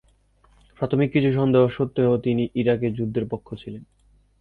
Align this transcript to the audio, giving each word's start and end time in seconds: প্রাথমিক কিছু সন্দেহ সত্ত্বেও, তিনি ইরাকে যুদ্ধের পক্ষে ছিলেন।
প্রাথমিক 0.79 1.09
কিছু 1.11 1.29
সন্দেহ 1.33 1.63
সত্ত্বেও, 1.67 2.13
তিনি 2.17 2.43
ইরাকে 2.55 2.87
যুদ্ধের 2.91 3.25
পক্ষে 3.29 3.55
ছিলেন। 3.55 3.83